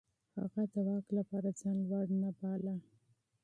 [0.39, 2.75] هغه د واک لپاره ځان لوړ نه باله.